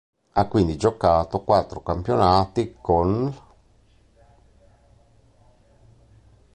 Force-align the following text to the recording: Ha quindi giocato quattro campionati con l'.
Ha 0.31 0.47
quindi 0.47 0.77
giocato 0.77 1.43
quattro 1.43 1.83
campionati 1.83 2.75
con 2.81 3.25
l'. 3.27 3.41